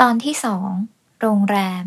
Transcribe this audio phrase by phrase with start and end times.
[0.00, 0.70] ตอนที่สอง
[1.20, 1.84] โรงแรม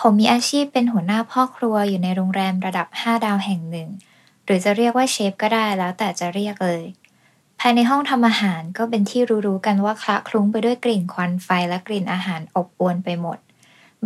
[0.00, 3.88] ผมมีอาชีพเป็นหัวหน้าพ่อครัวอยู่ในโรงแรมระดับ 5 ดาวแห่งหนึ่ง
[4.44, 6.84] หรือจะเรียกว่าเชฟก็ได้แล้วแต่จะเรียกเลย
[7.60, 13.38] ภายในห้องทำอาหารก็เป็นที่รู้ๆกันว่าคละคลุ้งไปด้วยกลิ่นควันไฟและกลิ่นอาหารอบอวลไปหมด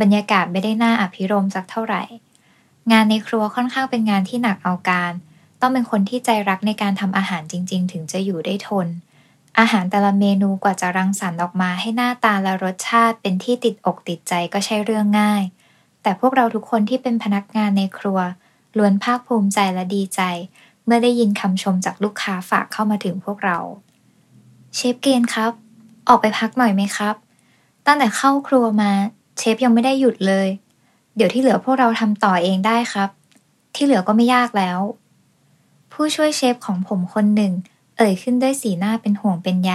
[0.00, 2.02] บรรยากาศไม่ได้น่าอภิรมสักเท่าไหร่
[2.92, 5.12] งานในครัวค่อนข้างเป็นงานที่หนักเอาการ
[5.60, 8.86] ต้องเป็นคนที่ใจรักในการทำอาหารจริง ๆ ถึงจะอยู่ได้ทน
[9.58, 15.42] อาหารแต่ละเมนูกว่าจะรังสรรค์ออกมาให้หน้าตาและรสชาติเป็นที่ติดอกติดใจก็ใช่เรื่องง่าย
[16.02, 18.18] แต่พวกเราทุกคนที่เป็นพนักงานในครัว
[18.76, 20.20] ล้วนภาคภูมิใจและดีใจ
[20.84, 23.58] เมื่อได้ยินคำชมจากลูกค้าฝากเข้ามาถึงพวกเรา
[24.74, 25.52] เชฟเกนครับ
[26.08, 27.14] ออกไปพักหน่อยไหมครับ
[27.86, 28.90] ตั้งแต่เข้าครัวมา
[29.38, 30.48] เชฟยังไม่ได้หยุดเลย
[31.16, 33.10] เดี๋ยวที่เหลือพวกเราทำต่อเองได้ครับ
[33.74, 34.78] ที่เหลือก็ไม่ยากแล้ว
[35.92, 37.52] ผู้ช่วยเชฟของผมคนหนึ่ง
[37.98, 39.72] เอ่ยขึ้นด้วยสีหน้าเป็นห่วงเป็นใย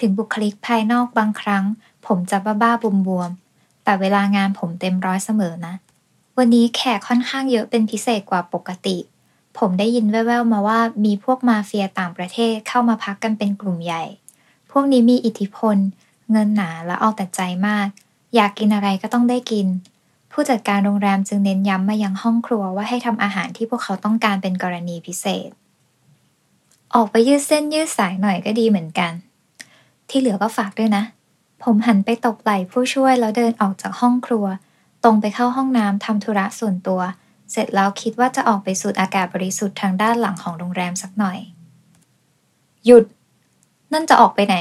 [0.00, 1.64] ถึงบุคลิกภายนอกบางครั้ง
[2.06, 5.74] ผมจะบ้าๆบวมๆแต่เวลางานผมเต็มร้อยเสมอนะ
[6.36, 8.96] วันนี้แขกค่อนข้างเยอะเป็นพิเศษกว่าปกติ
[9.58, 14.04] ผมได้ยินแว่วๆมาว่ามีพวกมาเฟียต่างประเทศเข้ามาพักกันเป็นกลุ่มใหญ่
[14.70, 15.76] พวกนี้มีอิทธิพล
[16.30, 17.88] เงินหนาและเอาแต่ใจมาก
[18.34, 19.66] อยากกินอะไรก็ต้องได้กิน
[20.32, 25.50] ผู้จัดการโรงแรมจึงเน้นย้ำมายังห้องครัวว่าให้ทำอาหารที่พวกเขาต้องการเป็นกรณีพิเศษ
[26.94, 29.12] ออกไปยืดเส้นยืดสายหน่อยก็ดีเหมือนกัน
[30.08, 31.04] ที่เหลือก็ฝากด้วยนะ
[31.62, 34.46] ผมหันไปตบไหล่ผู้ช่วยแล้วเดินออกจากห้องครัว
[35.04, 37.00] ตรงไปเข้าห้องน้ำทำธุระส่วนตัว
[37.50, 41.38] เสร็จแล้วคิดว่าจะออกไปสูดอากาศบริสุทธิ์ทางด้านหลังของโรงแรมสักหน่อย
[42.86, 43.04] หยุด
[43.92, 44.56] นั่นจะออกไปไหน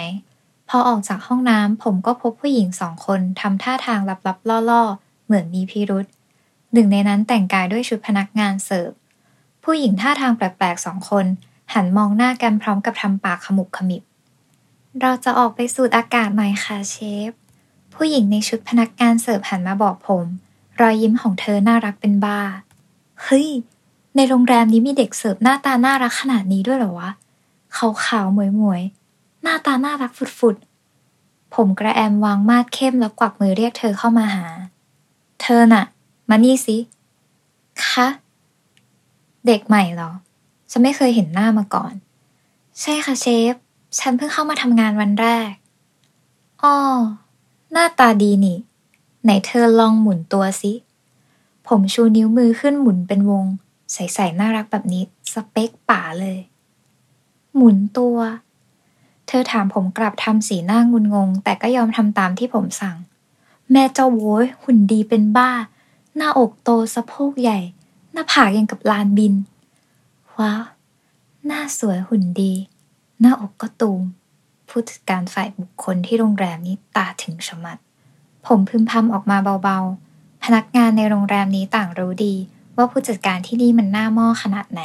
[0.70, 6.06] พอออกจากห้องน้ำผมก็พบผู้หญิงสองคนทำท่าทางลับๆล่อๆ เหมือนมีพิรุษ
[6.74, 8.92] หนึ่งในนั้นแต่งกายด้วยชุดพนักงานเสิร์ฟ
[9.64, 11.26] ผู้หญิงท่าทางแปลกๆสองคน
[11.74, 14.04] หันมองหน้ากันพร้อมกับทำปากขมุบขมิบ
[15.02, 16.96] เราจะออกไปสูดอากาศหน่อยค่ะเช
[17.30, 17.32] ฟ
[17.94, 20.26] ผู้หญิงในชุดพนักงานเสิร์ฟหันมาบอกผม
[20.80, 22.40] รอยยิ้มของเธอน่ารักเป็นบ้า
[23.24, 23.48] เฮ้ย
[24.16, 27.10] ในโรงแรมนี้มีเด็กเสิร์ฟหน้าตาน่ารักขนาดนี้ด้วยเหรอวะ
[27.78, 34.46] ขาวขาวๆหมวยหมวยๆหน้าตาน่ารักฝุดๆผมกระแอมวางมาดเข้มแล้วกวักมือเรียกเธอเข้ามาหา
[35.42, 35.86] เธอน่ะ
[36.30, 36.78] มานี่สิ
[37.88, 38.08] คะ
[39.48, 40.12] เด็กใหม่เหรอ
[40.76, 41.94] ฉันไม่เคยเห็นหน้ามาก่อน
[42.82, 43.54] ใช่ค่ะเชฟ
[44.00, 45.52] ฉันเพิ่งเข้ามาทำงานวันแรก
[46.64, 46.78] อ้อ
[47.72, 48.58] หน้าตาดีนี่
[49.24, 50.74] ไหนเธอลองหมุนตัวสิ
[51.68, 53.46] ผมชูนิ้วมือขึ้นหมุนเป็นวง
[53.94, 56.40] ใสๆน่ารักแบบนี้สเปคป่าเลย
[57.56, 58.18] หมุนตัว
[59.28, 62.98] เธอถามผมกลับทำสีหน้างุนงง แต่ก็ยอมทำตามที่ผมสั่ง
[63.72, 65.52] แม่เจ้าโว้ยหุ่นดีเป็นบ้า
[66.16, 67.60] หน้าอกโตสะโพกใหญ่
[68.12, 69.34] หน้าผากยังกับลานบิน
[70.40, 70.54] ว้า
[71.46, 72.54] หน้าสวยหุ่นดี
[73.20, 74.02] หน้าอกก็ตูม
[74.70, 77.78] ผู้จัดการฝ่ายบุคคลที่โรงแรมนี้ตาถึงชะมัด
[78.46, 82.36] ผมพึมพำออกมาเบาๆ พนักงานในโรงแรมนี้ต่างรู้ดี
[82.76, 84.82] ว่าผู้จัดการที่นี่มันหน้าหม้อขนาดไหน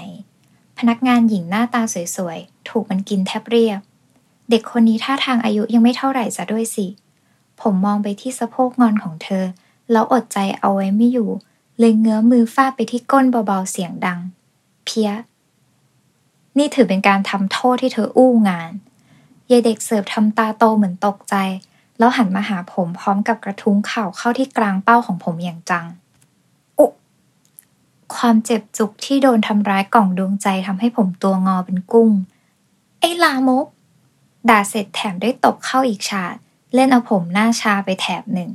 [0.79, 1.83] พนักงานหญิงหน้าตา
[2.17, 3.81] สวยๆ ถูกมันกินแทบเรียบ
[4.51, 6.87] เด็กคนนี้ท่าทางอายุยังไม่เท่าไหร่จะด้วยสิ
[7.61, 9.45] ผมมองไปที่สะโพกงอนของเธอ
[9.93, 11.31] แล้วอดใจเอาไว้ไม่อยู่
[11.79, 14.21] เลยเงื้อมือฟาดไปที่ก้นเบาๆเสียงดัง
[14.85, 15.11] เพี้ย
[16.59, 18.73] นี่ถือเป็นการทำโทษที่เธออู้งาน
[19.51, 21.35] ยายเด็กเสิร์ฟทำตาโตเหมือนตกใจ
[21.99, 25.87] แล้วหันมาหาผมพร้อมกับกระทุ้งเข่าเข้าที่กลางเป้าของผมอย่างจัง
[26.79, 26.87] อุ
[28.15, 32.11] ความเจ็บจุกที่โดนทำร้ายกล่องดวงใจทำให้ผมตัวงอเป็นกุ้ง
[33.01, 33.67] ไอ้ลามก
[34.49, 36.35] ด่าเสร็จแถมได้ตบเข้าอีกฉาด
[36.75, 38.51] เล่นเอาผมหน้าชาไปแถบหนึ่ง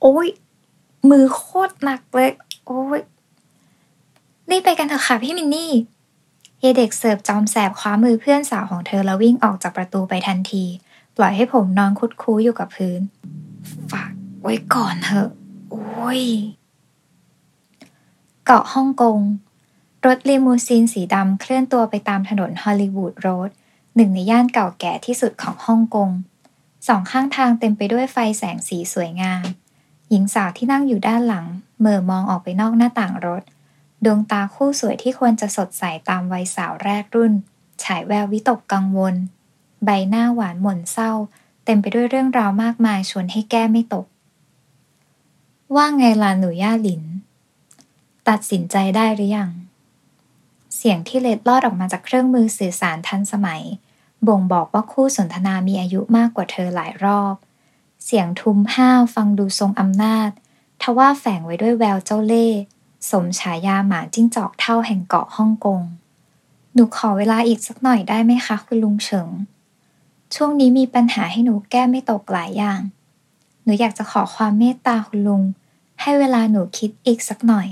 [0.00, 0.28] โอ้ย
[1.10, 2.30] มือโคตรหนักเลย
[2.66, 3.00] โอ้ย
[4.50, 5.70] รีบไปกันเถอะค่ะพี่มินนี่
[6.60, 10.64] เยเด็กเสิร์ฟจอมแสบคว้ามือเพื่อนสาวของเธอแล้ววิ่งออกจากประตูไปทันที
[11.16, 13.00] ปล่อยให้ผมนอนคุดคู้อยู่กับพื้น
[13.92, 14.12] ฝาก
[14.42, 15.28] ไว้ก่อนเถอะ
[15.70, 16.22] โอ้ย
[18.44, 19.18] เกาะฮ่องกง
[20.06, 23.50] รถลีมูซีนสีดำเคลื่อนตัวไปตามถนนฮอลลีวูดโรด
[23.96, 26.10] หนึ่งในย่านเก่าแก่ที่สุดของฮ่องกง
[26.88, 29.44] สองข้างทางเต็มไปด้วยไฟแสงสีสวยงาม
[30.10, 31.46] หญิงสาวที่นั่งอยู่ด้านหลัง
[31.78, 33.42] เหม่อมองออกไปนอกหน้าต่างรถ
[34.04, 37.32] ดวงตาคู่สวยที่ควรจะสดใสตามวัยสาวแรกรุ่น
[37.82, 39.14] ฉายแวววิตกกังวล
[39.84, 41.12] ใบหน้าหวานหม่นเศร้า
[41.64, 44.06] เต็มไปด้วยเรื่องราวมากมายชวนให้แก้ไม่ตก
[45.74, 47.02] ว่าไงล่ะหนูย่าหลิน
[48.28, 49.50] ตัดสินใจได้หรือยัง
[50.76, 53.62] เสียงที่เล็ดลอดออกมาจากเครื่องมือสื่อสารทันสมัย
[54.26, 57.34] บ่งบอกว่าคู่สนทนามีอายุมากกว่าเธอหลายรอบ
[58.04, 60.30] เสียงทุ้มห้าวฟังดูทรงอำนาจ
[60.82, 62.60] ทว่าแฝงไว้ด้วยแววเจ้าเล่ห์
[63.10, 65.80] สมฉายาหมาจิ้งจอกเท่าแห่งเกาะฮ่องกง
[66.74, 69.28] หนูขอเวลาอีกสักหน่อยได้ไหมคะ คุณลุงเฉิง
[70.34, 72.80] ช่วงนี้มีปัญหาให้หนูแก้ไม่ตกหลายอย่าง
[73.62, 75.42] หนูอยากจะขอความเมตตาคุณลุง
[76.00, 77.68] ให้เวลาหนูคิดอีกสักหน่อย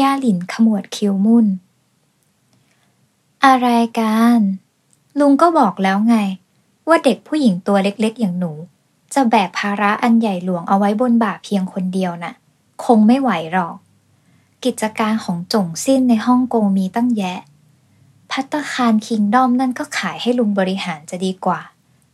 [0.00, 1.46] ย่าหลินขมวดคิ้วมุ่น
[3.44, 4.40] อะไรกัน
[5.18, 6.16] ลุงก็บอกแล้วไง
[6.88, 8.52] ว่าเด็กผู้หญิงตัวเล็กๆ อย่างหนู
[9.14, 12.34] จะแบกภาระอันใหญ่หลวงเอาไว้บนบ่าเพียงคนเดียวนะ่ะ
[12.84, 13.74] คงไม่ไหวหรอก
[14.64, 17.38] กิจการของจงสิ้นในฮ่องกงมีตั้งแยะ
[18.30, 21.60] พัตตาคารคิงดอมนั่นก็ขายให้ลุงบริหารจะดีกว่า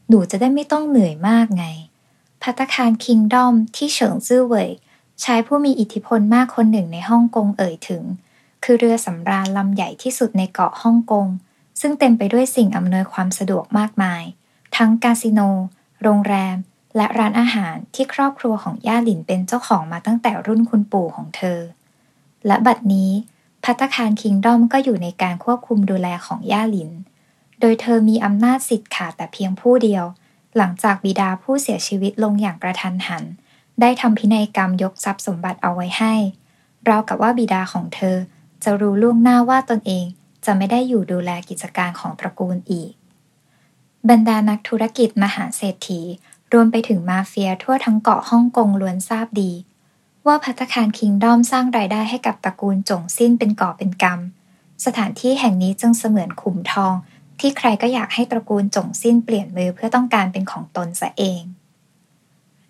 [0.08, 1.64] หนูจะได้ไม่ต้องเหนื่อยมากไง
[2.42, 4.70] พัตคารคิงดอมที่เฉิงซื่อเว่ย
[5.24, 8.02] ชายผู้มีอิทธิพลมากคนหนึ่งในฮ่องกงเอ่ยถึง
[8.64, 11.26] คือเรือสำราญลำใหญ่ที่สุดในเกาะฮ่องกง
[11.80, 14.22] ซึ่งเต็มไปด้วยสิ่งอำนวยความสะดวกมากมาย
[14.76, 15.40] ทั้งคาสิโน
[16.02, 16.56] โรงแรม
[16.96, 21.58] และร้านอาหารที่ครอบครัวของย่าหลินเป็นเจ้าของมาตั้งแต่รุ่นคุณปู่ของเธอ
[22.46, 23.10] และบัดนี้
[23.64, 26.90] พัตคารคิงดอมก็อยู่ในการควบคุมดูแลของย่าหลิน
[27.60, 30.04] โดยเธอมีอำนาจสิทธิ์ขาดแต่เพียงผู้เดียว
[30.56, 33.24] หลังจากบิดาผู้เสียชีวิตลงอย่างกระทันหัน
[33.80, 36.14] ได้ทำพินัยกรรมยกทรัพย์สมบัติเอาไว้ให้
[36.88, 38.16] ราวกับว่าบิดาของเธอ
[38.64, 40.06] จะรู้ล่วงหน้าว่าตนเอง
[40.44, 42.92] จะไม่ได้อยู่ดูแลกิจการของตระกูลอีก
[44.08, 46.00] บรรดานักธุรกิจมหาเศรษฐี
[46.52, 49.52] รวมไปถึงมาเฟียทั่วทั้งเกาะฮ่องกงล้วนทราบดี
[50.26, 54.20] ว่าพัตคารคิงดอมสร้างรายได้ให้กับตระกูลจงสิ้นเป็นก่อเป็นกรรม
[54.84, 56.94] สถานที่แห่งนี้จึงเสมือนขุมทอง
[57.40, 61.42] ที่ใครก็อยากให้ตระกูลจงสิ้นเปลี่ยนมือเพื่อต้องการเป็นของตนซะเอง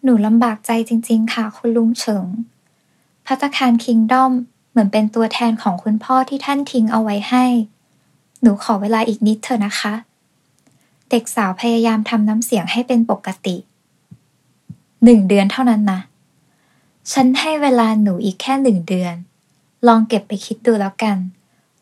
[0.02, 2.26] หนูลำบากใจจริง ๆ ค่ะคุณลุงเฉิง
[3.26, 4.32] พัตคารคิงดอม
[4.70, 7.44] เหมือนเป็นตัวแทนของคุณพ่อที่ท่านทิ้งเอาไว้ให้
[8.40, 9.94] หนูขอเวลาอีกนิดเถอะนะคะ
[11.10, 13.56] เด็กสาวพยายามทำน้ำเสียงให้เป็นปกติ
[15.04, 16.00] หนึ่งเดือนเท่านั้นนะ
[17.12, 19.14] ฉันให้เวลาหนูอีกแค่หนึ่งเดือน
[19.86, 21.18] ลองเก็บไปคิดดูแล้วกัน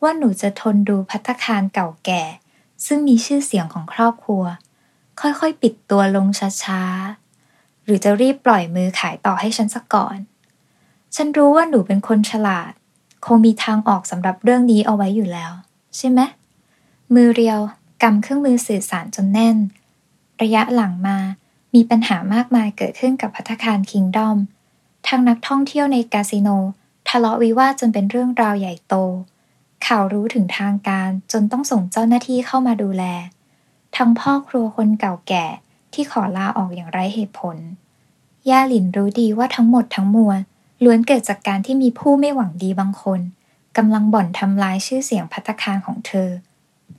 [0.01, 2.23] ว่าหนูจะทนดูพัตคารเก่าแก่
[2.85, 4.43] ซึ่งมีชื่อเสียงของครอบครัว
[5.21, 6.27] ค่อยๆ ปิดตัวลง
[6.63, 10.17] ช้าๆ หรือจะรีบปล่อยมือขายต่อให้ฉันสักก่อน
[11.15, 12.71] ฉันรู้ว่าหนูเป็นคนฉลาด
[13.25, 15.51] คงมีทางออกสำหรับเรื่องนี้เอาไว้อยู่แล้ว
[15.97, 16.19] ใช่ไหม
[17.13, 17.59] มือเรียว
[18.03, 19.57] กำเครื่องมือสื่อสารจนแน่น
[20.41, 21.17] ระยะหลังมา
[21.73, 24.37] มีปัญหามากมายเกิดขึ้นกับพัฒคารคิงดอม
[25.07, 26.49] ทางนักท่องเที่ยวในคาสิโน
[27.09, 28.95] ทะเลาะวิวาทจนเป็นเรื่องราวใหญ่โต
[29.87, 33.03] ข่าวรู้ถึงทางการจนต้องส่งเจ้าหน้าที่เข้ามาดูแล
[33.97, 35.45] ทั้งพ่อครัวคนเก่าแก่
[35.93, 37.57] ที่ขอลาออกอย่างไร้เหตุผล
[38.49, 40.39] ย่าหลินรู้ดีว่าทั้งหมดทั้งมวล
[40.83, 43.19] ล้วนเกิดจากการที่มีผู้ไม่หวังดีบางคน
[43.77, 46.29] กำลังบ่อนทำลายชื่อเสียงพัตคารของเธอ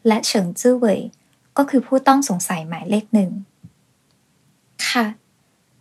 [0.07, 1.01] และเฉิงจื้อเว่ย
[1.57, 3.31] ก็คือผู้ต้องสงสัยหมายเลขหนึ่ง
[4.89, 5.07] ค่ะ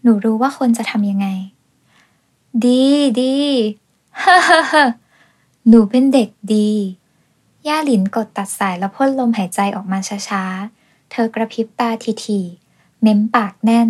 [0.04, 1.28] หนูรู้ว่าคนจะทำยังไง
[2.64, 2.84] ดี
[3.22, 3.36] ดี
[4.24, 4.86] ฮ่าฮ่าฮ่า
[5.68, 6.72] หนูเป็นเด็กดี
[7.68, 10.00] ย่าหลินกดตัดสายแล้วพ่นลมหายใจออกมา
[10.30, 11.90] ช้าๆ เธอกระพริบตา
[12.26, 13.90] ทีๆ เม้มปากแน่น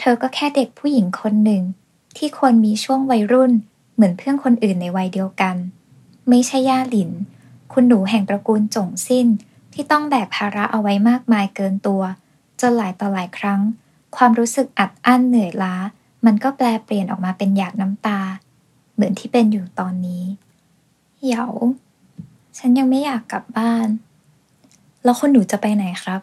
[0.00, 1.62] เธอก็แค่เด็กผู้หญิงคนหนึ่ง
[2.16, 3.52] ที่ควรมีช่วงวัยรุ่น
[3.94, 5.56] เหมือนเพื่อนคนอื่นในวัยเดียวกัน
[6.28, 7.10] ไม่ใช่ย่าหลิน
[7.72, 9.26] คุณหนูแห่งตระกูลจงสิ้น
[9.72, 12.02] ที่ต้องแบกภาระเอาไว้มากมายเกินตัว
[12.60, 13.60] จนหลายต่อหลายครั้ง
[14.16, 15.74] ความรู้สึกอัดอั้นเหนื่อยล้า
[16.26, 18.20] มันก็แปลเปลี่ยนออกมาเป็นหยาดน้ำตา
[18.94, 20.24] เหมือนที่เป็นอยู่ตอนนี้
[21.24, 21.46] เหยา
[22.58, 23.88] ฉันยังไม่อยากกลับบ้าน
[25.04, 26.20] แล้วคนหนูจะไปไหนครับ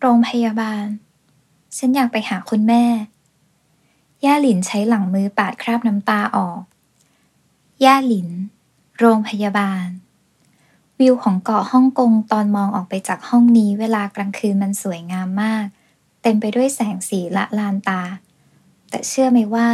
[0.00, 0.84] โรงพยาบาล
[1.76, 2.84] ฉันอยากไปหาคุณแม่
[4.24, 6.60] ย่าหลินใช้หลังมือปาดคราบน้ำตาออก
[7.84, 8.28] ย่าหลิน
[8.98, 9.86] โรงพยาบาล
[11.00, 15.66] วิวของเกาะฮ่องกงตอนมองออกไปจากห้องนี้เวลากลางคืนมันสวยงามมาก
[16.26, 18.02] เต็มไปด้วยแสงสีละลานตา
[18.90, 19.68] แต่เชื่อไหมว่า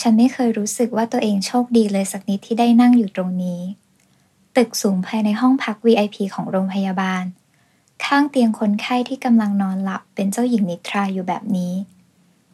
[0.00, 3.60] ฉันไม่เคยรู้สึกว่าตัวเองโชคดีเลยสักนิดที่ได้นั่งอยู่ตรงนี้
[4.56, 7.24] ตึกสูงภายในห้องพัก VIP ของโรงพยาบาล
[8.04, 11.72] ข้างเตียงคนไข้ที่กำลังนอนหลับเป็นเจ้าหญิงนิทราอยู่แบบนี้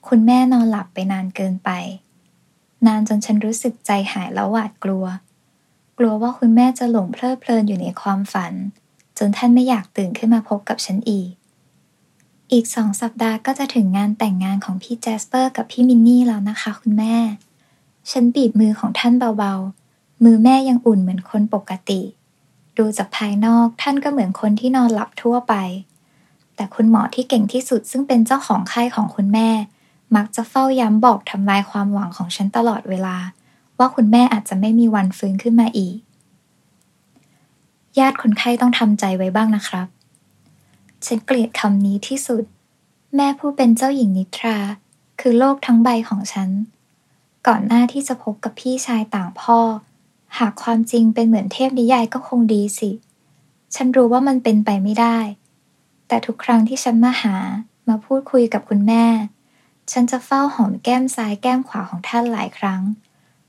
[0.08, 1.70] คุณแม่นอนหลับไปนานเกินไป
[2.86, 5.06] นานจนฉันรู้สึกใจหายแล้วหวาดกลัว
[5.98, 8.52] กลัวว่าคุณแม่จะหลงเพลิดเพลินอยู่ในความฝัน
[9.18, 11.30] จนท่านไม่อยากตื่นขึ้นมาพบกับฉันอีก
[12.52, 17.16] อีกสองสัปดาห์ก็จะถึงงานแต่งงานของพี่แจสเปอร์กับพี่มินนี่แล้วนะคะคุณแม่
[18.10, 22.00] ฉันบีบมือของท่านเบาๆ มือแม่ยังอุ่นเหมือนคนปกติ
[22.78, 25.54] ดูจากภายนอกท่านก็เหมือนคนที่นอนหลับทั่วไป
[26.56, 29.48] แต่คุณหมอที่เก่งที่สุดซึ่งเป็นเจ้าของไข้ของคุณแม่
[30.16, 33.16] มักจะเฝ้าย้ำบอกทำลายความหวังของฉันตลอดเวลา
[33.78, 35.96] ว่าคุณแม่อาจจะไม่มีวันฟื้นขึ้นมาอีก
[37.98, 39.88] ญาติคนไข้ต้องทำใจไว้บ้างนะครับ
[41.06, 42.44] ฉันเกลียดคำนี้ที่สุด
[43.16, 44.58] แม่ผู้เป็นเจ้าหญิงนิทรา
[45.20, 46.50] คือโลกทั้งใบของฉัน
[47.46, 49.58] ก่อนหน้าที่จะพบกับพี่ชายต่างพ่อ
[50.38, 52.90] หากความจริงเป็นเหมือนเทพนิยายก็คงดีสิ
[53.74, 55.18] ฉันรู้ว่ามันเป็นไปไม่ได้
[56.08, 57.36] แต่ทุกครั้งที่ฉันมาหา
[57.88, 59.04] มาพูดคุยกับคุณแม่
[59.92, 62.82] ฉันจะเฝ้าหอมแก้มซ้ายแก้มขวาของท่านหลายครั้ง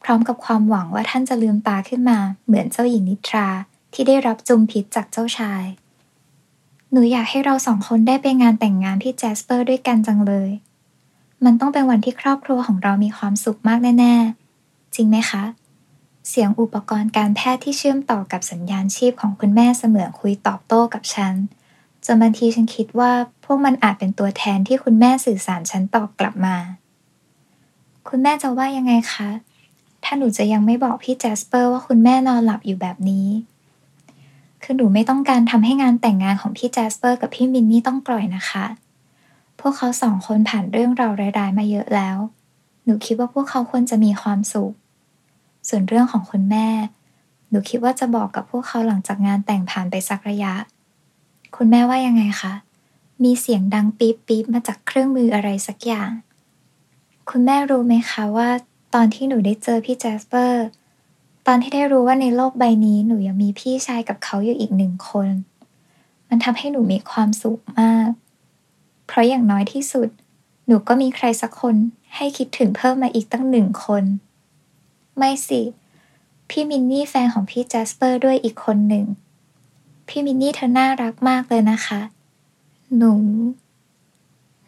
[0.04, 3.48] พร้อมกับความหวังว่าท่านจะลืมตาขึ้นมา เหมือนเจ้าหญิงนิทรา
[3.94, 5.64] ที่ได้รับจุมพิษจากเจ้าชาย
[6.96, 10.50] หนูอยากให้เราสองคนได้ไปงานแต่งงานที่แจสเปอร์ด้วยกันจังเลย
[11.46, 15.44] มันต้องเป็นวันที่ครอบครัวของเรามีความสุขมากแน่ๆ จริงไหมคะ
[16.30, 21.34] เสียงอุปกรณ์การแพทย์ที่เชื่อมต่อกับสัญญาณชีพของคุณแม่เสมือนคุยตอบโต้กับฉัน
[22.06, 23.12] จนบางทีฉันคิดว่า
[23.46, 26.56] พวกมันอาจเป็นตัวแทนที่คุณแม่สื่อสารฉันตอบกลับมา
[28.10, 29.30] คุณแม่จะว่ายังไงคะ
[30.04, 33.28] ถ้าหนูจะยังไม่บอกพี่แจสเปอร์ว่าคุณแม่นอนหลับอยู่แบบนี้
[34.64, 38.66] คือหนูไม่ต้องการทำให้งานแต่งงานของพี่แจสเปอร์กับพี่มินนี่ต้องกล่อยนะคะ
[39.60, 42.18] พวกเขาสองคนผ่านเรื่องราวร้ายๆมาเยอะแล้ว
[42.86, 44.74] หนูคิดว่าพวกเขาควรจะมีความสุข
[45.70, 46.68] ส่วนเรื่องของคุณแม่
[47.50, 50.54] หนูคิดว่าจะบอกกับพวกเขาหลังจากงานแต่งผ่านไปสักระยะ
[51.56, 52.54] คุณแม่ว่ายังไงคะ
[53.24, 56.12] มีเสียงดังปี๊บปี๊บมาจากเครื่องมืออะไรสักอย่าง
[57.30, 58.50] คุณแม่รู้ไหมคะว่า
[58.94, 60.66] ตอนที่หนูได้เจอพี่แจสเปอร์
[61.48, 65.30] ตอนที่ได้รู้ว่าในโลกใบนี้หนูยังมีพี่ชายกับเขาอยู่อีกหนึ่งคน
[66.30, 68.10] มันทำให้หนูมีความสุขมาก
[69.08, 70.10] เพราะอย่างน้อยที่สุด
[70.68, 71.76] หนูก็มีใครสักคน
[72.16, 74.04] ให้คิดถึงเพิ่มมาอีกตั้งหนึ่งคน
[75.18, 75.62] ไม่สิ
[76.50, 79.06] พี่มินนี่แฟนของพี่แจสเปอร์ด้วยอีกคนหนึ่ง
[80.08, 82.02] พี่มินนี่เธอน่ารักมากเลยนะคะ
[82.98, 83.14] หนู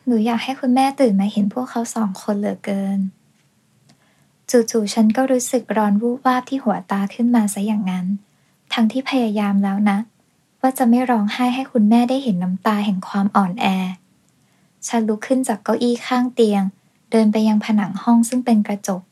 [0.06, 3.00] หนูอยากให้คุณแม่ตื่นมาเห็นพวกเขาสองคนเหลือเกิน
[4.52, 8.06] จู่ๆฉันก็รู้สึกร้อนวูบวาบที่หัวตาขึ้นมาซะอย่างนั้น
[8.74, 9.98] ทั้งที่พยายามแล้วนะ
[10.62, 13.66] ว่าจะไม่ร้องไห้ให้คุณแม่ได้เห็นน้ำตาแห่งความอ่อนแอ
[14.88, 16.64] ฉันลุกขึ้นจากเก้าอี้ข้างเตียง
[17.12, 19.04] เดินไปยังผนังห้องซึ่งเป็นกระจก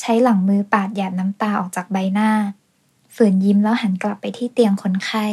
[0.00, 2.30] ใช้หลังมือปาดหยาดน้ำตาออกจากใบหน้า
[3.14, 5.26] ฝืนยิ้มแล้วหันกลับไปที่เตียงคนไข้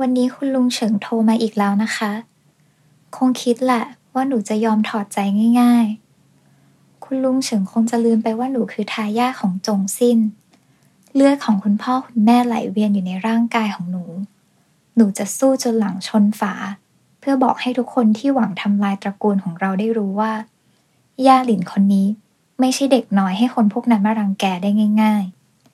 [0.00, 2.12] วันนี้คุณลุงเฉิงโทรมาอีกแล้วนะคะ
[3.16, 3.84] คงคิดแหละ
[4.14, 5.18] ว่าหนูจะยอมถอดใจ
[5.60, 6.03] ง่าย ๆ
[7.04, 10.18] คุณลุงเฉิงคงจะลืมไปว่าหนูคือทายาทของจงสิ้น
[11.14, 14.04] เลือดของคุณพ่อคุณแม่ไหลเวียนอยู่ในร่างกายของหนู
[14.96, 16.54] หนูจะสู้จนหลังชนฝา
[17.18, 20.32] เพื่อบอกให้ทุกคนที่หวังทำลายตระกูลของเราได้รู้ว่า
[21.26, 22.06] ย่าหลินคนนี้
[22.60, 24.70] ไม่ใช่เด็กน้อยให้คนพวกนั้นมารังแกได้
[25.02, 25.24] ง่าย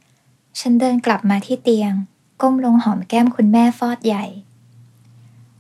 [0.05, 1.93] ๆ ฉันเดินกลับมาที่เตียง
[2.41, 4.25] ก้มลงหอมแก้มคุณแม่ฟอดใหญ่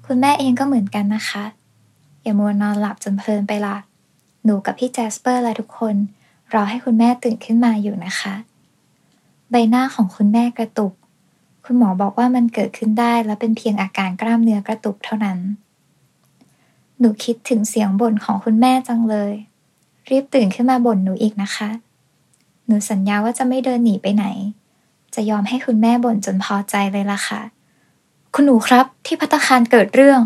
[0.06, 1.44] คุณแม่เองก็เหมือนกันนะคะ
[2.22, 3.76] อย่ามัวนอนหลับจนเพลินไปละ
[4.44, 5.96] หนูกับพี่แจสเปอร์และทุกคน
[6.54, 8.34] รอให้คุณแม่ตื่นขึ้นมาอยู่นะคะ
[9.50, 10.92] ใบหน้าของคุณแม่กระตุก
[11.64, 15.38] คุณหมอบอกว่ามันเกิดขึ้นได้และเป็นเพียงอาการกล้ามเนื้อกระตุกเท่านั้น
[16.98, 19.32] หนูคิดถึงเสียงบ่นของคุณแม่จังเลย
[20.10, 21.70] รีบตื่นขึ้นมาบ่นหนูอีกนะคะ
[22.66, 24.26] หนูสัญญาว่าจะไม่เดินหนีไปไหน
[25.14, 27.40] จะยอมให้คุณแม่บ่นจนพอใจเลยล่ะค่ะ
[28.34, 30.20] คุณหนูครับที่พัตคารเกิดเรื่อง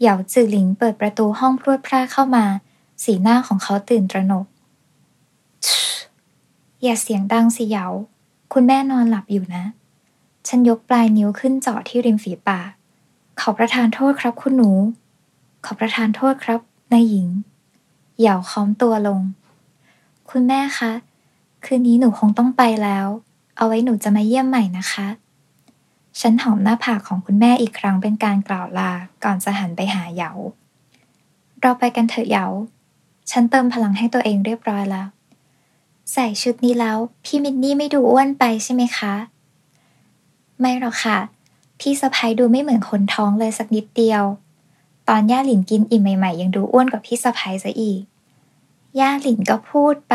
[0.00, 2.44] เหยาจือหลิงเปิดประตูห้องพรวดพราเข้ามา
[3.02, 4.46] สีหน้าของเขาตื่นตระหนก
[6.82, 7.86] อย่าเสียงดังสิเหยา
[8.52, 9.64] คุณแม่นอนหลับอยู่นะ
[10.48, 12.70] ฉันยกปลายนิ้วขึ้นเจาะที่ริมฝีปาก
[13.40, 14.70] ขอประทานโทษครับคุณหนู
[15.64, 16.60] ขอประทานโทษครับ
[16.92, 17.28] นายหญิง
[18.20, 19.20] เหยาค้อมตัวลง
[20.30, 20.92] คุณแม่คะ
[21.64, 23.06] คืนนี้หนูคงต้องไปแล้ว
[23.56, 25.06] เอาไว้หนูจะมาเยี่ยมใหม่นะคะ
[26.20, 28.90] ฉันหอมหน้าผากของคุณแม่อีกครั้งเป็นการกล่าวลา
[29.24, 30.32] ก่อนจะหันไปหาเหยา
[31.60, 32.46] เราไปกันเถอะเหยา
[33.30, 35.08] ฉันเติมพลังให้ตัวเองเรียบร้อยแล้ว
[36.12, 39.14] ใส่ชุดนี้แล้ว พี่มินนี่ไม่ดูอ้วนไปใช่ไหมคะ
[40.60, 41.18] ไม่หรอกค่ะ
[41.80, 44.22] พี่สะพ้ยดูไม่เหมือนคนท้องเลยสักนิดเดียว
[45.08, 48.00] ตอนย่าหลินกินอิ่มใหม่ ๆ ยังดูอ้วนกว่าพี่สะพ้ยซะอีก
[49.00, 50.14] ย่าหลินก็พูดไป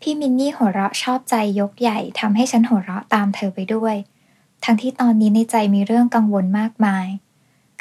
[0.00, 3.94] พี่มินนี่หัวเราะชอบใจยกใหญ่ทำให้ฉันหัวเราะตามเธอไปด้วย
[4.64, 7.06] ทั้งที่ตอนนี้ในใจมีเรื่องกังวลมากมาย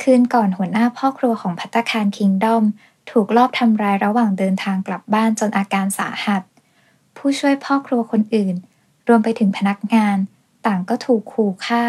[0.01, 2.63] คืนก่อนหัวหน้าพ่อครัวของพัตคารคิงดอม
[3.11, 6.41] ถูกลอบทำร้ายระหว่างเดินทางกลับบ้านจนอาการสาหัส
[7.17, 8.55] ผู้ช่วยพ่อครัวคนอื่น
[9.07, 10.17] รวมไปถึงพนักงาน
[10.65, 11.83] ต่างก็ถูกขู่ฆ่า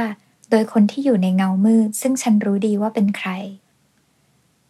[0.50, 3.28] โดยคนที่อยู่ในเงามืด ซึ่งฉันรู้ดีว่าเป็นใคร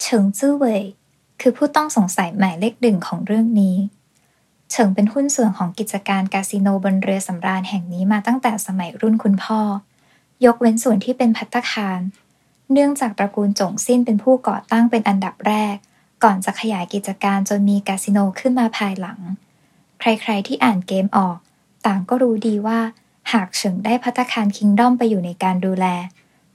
[0.02, 0.82] เฉิงจื้อเว่ย
[1.40, 3.76] คือผู้ต้องสงสัยหมายเลขหนึ่งของเรื่องนี้
[4.70, 9.60] เฉิงเป็นหุ้นส่วนของกิจการคาสิโนบนเรือสำราญแห่งนี้มาตั้งแต่สมัยรุ่นคุณพ่อ
[10.44, 12.00] ยกเว้นส่วนที่เป็นพัตคาร
[12.72, 15.76] เนื่องจากตระกูลจงสิ้นเป็นผู้ก่อตั้งเป็นอันดับแรก
[16.22, 19.20] ก่อนจะขยายกิจการจนมีคาสิโนขึ้นมาภายหลัง
[20.00, 21.38] ใครๆที่อ่านเกมออก
[21.86, 22.80] ต่างก็รู้ดีว่า
[23.32, 25.86] หากเฉิงได้พัตคารคิงดอมไปอยู่ในการดูแล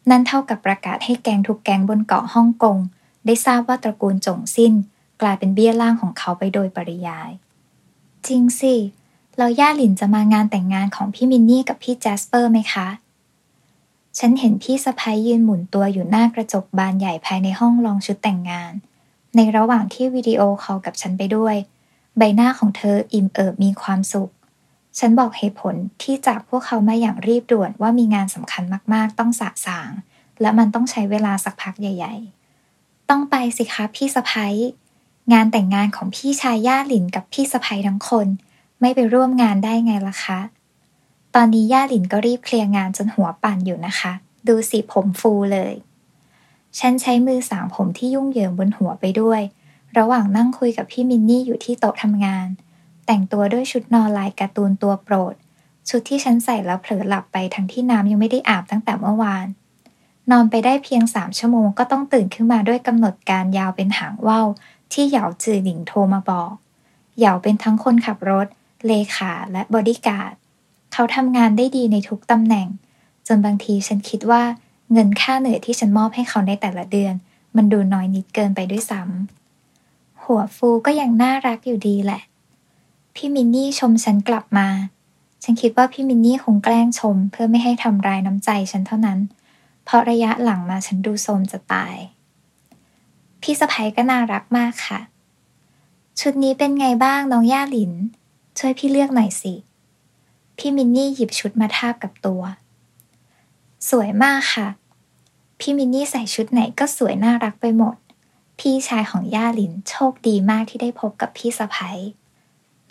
[0.10, 2.78] นั่นเท่ากับประกาศให้แกงทุกแกงบนเกาะฮ่องกง
[3.26, 4.74] ได้ทราบว่าตระกูลจงสิ้น
[5.22, 7.30] กลายเป็นเบี้ยล่างของเขาไปโดยปริยาย
[8.28, 8.76] จริงสิ
[9.38, 12.88] เราย่าหลินจะมางานแต่งงานของพี่มินนี่กับพี่แจสเปอร์ไหมคะ
[14.20, 18.74] ฉันเห็นพี่สะพ้ยยืนหมุนตัวอยู่หน้ากระจกบานใหญ่ภายในห้องลองชุดแต่งงาน
[19.36, 21.56] ในระหว่างที่วิดีโอคอลกับฉันไปด้วย
[22.18, 24.32] ใบหน้าของเธออิ่มเอิบมีความสุข
[25.00, 28.64] ฉันบอกเหตุผลที่จากพวกเขามาอย่างรีบด่วนว่ามีงานสำคัญ
[28.94, 29.92] มากๆ ต้องสะสาง
[30.42, 32.16] และมันต้องใช้เวลาสักพักใหญ่
[32.62, 34.56] ๆ ต้องไปสิคะพี่สะพ้ย
[35.34, 38.28] งานแต่งงานของพี่ชายย่าหลินกับพี่สะพ้ยทั้งคน
[38.82, 40.40] ไม่ไปร่วมงานได้ไงล่ะคะ
[41.36, 44.12] ตอนนี้ย่าหลินก็รีบเคลียร์งานจนหัวปั่นอยู่นะคะ
[44.48, 45.74] ดูสิผมฟูเลย
[46.80, 49.42] ฉันใช้มือสางผมที่ยุ่งเหยิงบนหัวไปด้วย
[49.98, 52.48] ระหว่างนั่งคุยกับพี่มินนี่อยู่ที่โต๊ะทำงาน
[53.06, 55.36] แต่งตัวด้วยชุดนอนลายการ์ตูนตัวโปรด
[55.90, 59.48] ชุดที่ฉันใส่แล้วเผลอหลับไปทั้งที่น้ำยังไม่ได้อาบตั้งแต่เมื่อวาน
[60.32, 64.48] นอนไปได้เพียงสามชั่วโมงก็ต้องตื่นขึ้นมาด้วยกำหนดการยาวเป็นหางว่าว
[64.94, 66.54] ที่เหยาจือหลิงโทรมาบอก
[67.18, 68.48] เหยาเป็นทั้งคนขับรถ
[68.88, 70.34] เลขาและบอดี้การ์ด
[70.94, 72.68] เขาทำงานได้ดีในทุกตำแหน่ง
[73.28, 74.44] จนบางทีฉันคิดว่า
[74.92, 77.14] เงินค่าเหนื่อยที่ฉันมอบให้เขาในแต่ละเดือน
[77.56, 82.22] มันดูน้อยนิดเกินไปด้วยซ้ำหัวฟูก็ยังน่ารักอยู่ดีแหละ
[83.16, 84.68] พี่มินนี่ชมฉันกลับมา
[85.44, 89.20] ฉันคิดว่าพี่มินนี่คงแกล้งชม เพื่อไม่ให้ทำร้ายน้ำใจฉันเท่านั้น
[89.86, 91.96] เพราะระยะหลังมาฉันดูโทรมจะตาย
[93.42, 95.00] พี่สะพ้ยก็น่ารักมากค่ะ
[96.20, 97.94] ชุดนี้เป็นไงบ้างน้องย่าหลิน
[98.60, 99.54] ช่วยพี่เลือกหน่อยสิ
[100.58, 102.42] พี่มินนี่หยิบชุดมาทาบกับตัว
[103.90, 104.68] สวยมากค่ะ
[105.60, 107.96] พี่มินนี่ใส่ชุดไหนก็สวยน่ารักไปหมด
[108.60, 111.98] พี่ชายของย่าหลินโชคดีมากที่ได้พบกับพี่สะพ้ย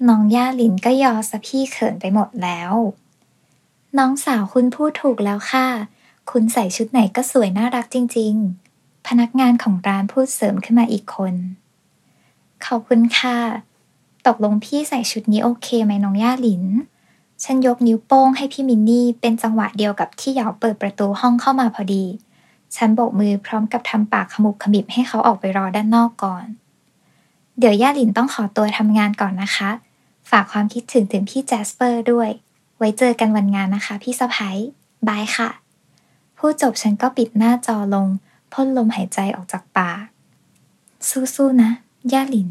[0.08, 2.72] น้องย่าหลินก็ยอสะพี่เขินไปหมดแล้ว
[3.98, 5.66] น้องสาวคุณพูดถูกแล้วค่ะ
[6.30, 8.34] คุณใส่ชุดไหนก็สวยน่ารักจริง
[8.70, 11.34] ๆ พนักงานของร้านพูดเสริมขึ้นมาอีกคน
[12.66, 13.38] ขอบคุณค่ะ
[14.26, 16.64] ตกลงพี่ใส่ชุดนี้โอเคไหมน้องย่าหลิน
[17.44, 22.04] ฉันยกนิ้วโป้งให้พี่มินนี่เป็นจังหวะเดียวกับที่เหยาเปิดประตูห้องเข้ามาพอดี
[22.76, 26.44] ฉันโบกมือพร้อมกับทำปากขมุบขมิบให้เขาออกไปรอด้านนอกก่อน
[27.58, 29.70] เดี๋ยวย่าหลินต้องขอตัวทำงานก่อนนะคะ
[30.30, 32.30] ฝากความคิดถึงถึงพี่แจสเปอร์ด้วย
[32.78, 34.57] ไว้เจอกันวันงานนะคะ พี่สะพ้ย
[35.09, 35.50] บายค่ะ
[36.38, 38.07] พูดจบฉันก็ปิดหน้าจอลง
[38.52, 40.04] พ่นลมหายใจออกจากปาก
[41.35, 41.70] สู้ๆนะ
[42.12, 42.48] ย่าหลิน